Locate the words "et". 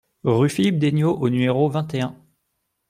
1.93-2.01